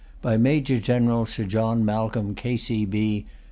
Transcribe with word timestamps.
By 0.23 0.35
MAJOR 0.35 0.79
GENERAL 0.79 1.27
SIR 1.27 1.43
JOHN 1.43 1.85
MALCOLM, 1.85 2.33
K.C.B. 2.33 3.27